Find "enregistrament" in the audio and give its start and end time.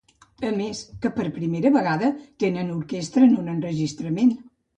3.55-4.35